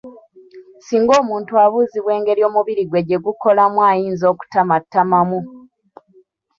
Singa 0.79 1.11
omuntu 1.21 1.51
abuuzibwa 1.65 2.11
engeri 2.17 2.41
omubiri 2.49 2.83
gwe 2.89 3.01
gye 3.07 3.17
gukolamu 3.25 3.79
ayinza 3.91 4.25
okutamattamamu. 4.33 5.39